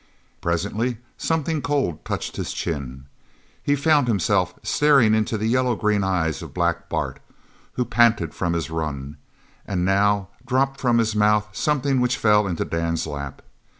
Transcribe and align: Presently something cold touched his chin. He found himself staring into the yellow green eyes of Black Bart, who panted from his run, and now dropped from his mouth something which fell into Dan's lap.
Presently 0.41 0.97
something 1.15 1.61
cold 1.61 2.03
touched 2.03 2.35
his 2.35 2.53
chin. 2.53 3.05
He 3.61 3.75
found 3.75 4.07
himself 4.07 4.55
staring 4.63 5.13
into 5.13 5.37
the 5.37 5.45
yellow 5.47 5.75
green 5.75 6.03
eyes 6.03 6.41
of 6.41 6.55
Black 6.55 6.89
Bart, 6.89 7.19
who 7.73 7.85
panted 7.85 8.33
from 8.33 8.53
his 8.53 8.71
run, 8.71 9.17
and 9.63 9.85
now 9.85 10.29
dropped 10.43 10.79
from 10.79 10.97
his 10.97 11.15
mouth 11.15 11.49
something 11.51 12.01
which 12.01 12.17
fell 12.17 12.47
into 12.47 12.65
Dan's 12.65 13.05
lap. 13.05 13.43